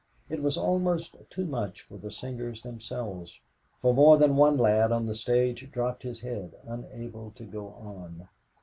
It 0.31 0.41
was 0.41 0.57
almost 0.57 1.15
too 1.29 1.45
much 1.45 1.81
for 1.83 1.95
the 1.95 2.09
singers 2.09 2.63
themselves, 2.63 3.39
for 3.79 3.93
more 3.93 4.17
than 4.17 4.35
one 4.35 4.57
lad 4.57 4.91
on 4.91 5.05
the 5.05 5.13
stage 5.13 5.69
dropped 5.71 6.01
his 6.01 6.21
head, 6.21 6.55
unable 6.65 7.29
to 7.35 7.43
go 7.45 7.67
on. 7.75 8.27